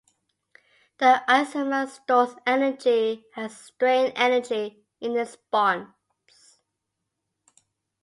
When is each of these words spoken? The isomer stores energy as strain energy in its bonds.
The 0.97 1.21
isomer 1.29 1.87
stores 1.87 2.35
energy 2.47 3.25
as 3.35 3.55
strain 3.55 4.11
energy 4.15 4.83
in 4.99 5.15
its 5.15 5.35
bonds. 5.35 5.91